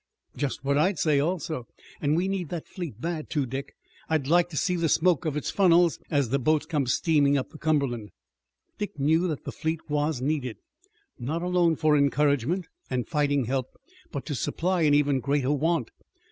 [0.35, 1.67] "Just what I'd say, also.
[2.01, 3.75] And we need that fleet bad, too, Dick.
[4.09, 7.51] I'd like to see the smoke of its funnels as the boats come steaming up
[7.51, 8.09] the Cumberland."
[8.79, 10.57] Dick knew that the fleet was needed,
[11.19, 13.77] not alone for encouragement and fighting help,
[14.11, 15.91] but to supply an even greater want.